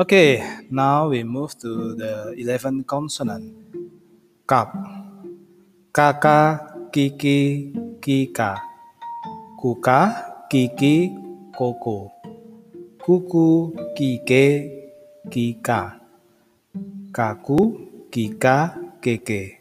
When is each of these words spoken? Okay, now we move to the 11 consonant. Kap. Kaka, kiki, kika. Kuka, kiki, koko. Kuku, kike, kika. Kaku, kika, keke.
Okay, 0.00 0.64
now 0.72 1.12
we 1.12 1.20
move 1.24 1.52
to 1.60 1.92
the 1.92 2.32
11 2.32 2.84
consonant. 2.88 3.52
Kap. 4.48 4.72
Kaka, 5.92 6.88
kiki, 6.88 7.68
kika. 8.00 8.56
Kuka, 9.60 10.00
kiki, 10.48 11.12
koko. 11.52 12.08
Kuku, 12.96 13.76
kike, 13.92 14.44
kika. 15.28 16.00
Kaku, 17.12 17.60
kika, 18.08 18.56
keke. 19.04 19.59